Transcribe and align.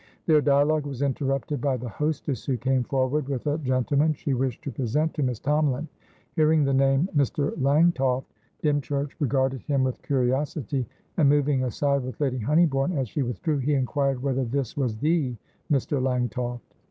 Their 0.25 0.41
dialogue 0.41 0.87
was 0.87 1.03
interrupted 1.03 1.61
by 1.61 1.77
the 1.77 1.87
hostess, 1.89 2.43
who 2.43 2.57
came 2.57 2.83
forward 2.83 3.29
with 3.29 3.45
a 3.45 3.59
gentleman 3.59 4.13
she 4.15 4.33
wished 4.33 4.63
to 4.63 4.71
present 4.71 5.13
to 5.13 5.21
Miss 5.21 5.39
Tomalin. 5.39 5.87
Hearing 6.35 6.63
the 6.63 6.71
nameMr. 6.71 7.43
LangtoftDymchurch 8.63 9.11
regarded 9.19 9.61
him 9.61 9.83
with 9.83 10.01
curiosity, 10.01 10.87
and, 11.17 11.29
moving 11.29 11.65
aside 11.65 12.01
with 12.01 12.19
Lady 12.19 12.39
Honeybourne 12.39 12.93
as 12.97 13.09
she 13.09 13.21
withdrew, 13.21 13.59
he 13.59 13.75
inquired 13.75 14.23
whether 14.23 14.43
this 14.43 14.75
was 14.75 14.97
the 14.97 15.35
Mr. 15.71 16.01
Langtoft. 16.01 16.61